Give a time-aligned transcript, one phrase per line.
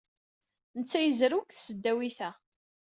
[0.77, 2.29] Netta yezrew deg tesdawit-a.